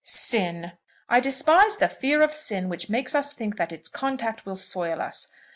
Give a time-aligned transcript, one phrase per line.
[0.03, 0.71] "Sin!
[1.09, 4.99] I despise the fear of sin which makes us think that its contact will soil
[4.99, 5.27] us.